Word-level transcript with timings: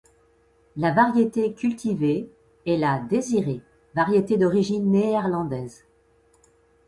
La 0.77 0.91
variété 0.91 1.53
cultivée 1.53 2.27
est 2.65 2.77
la 2.77 2.97
'Désirée', 2.97 3.61
variété 3.93 4.35
d'origine 4.35 4.89
néerlandaise. 4.89 5.85